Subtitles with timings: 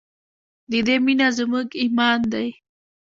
[0.69, 2.47] د دې مینه زموږ ایمان دی؟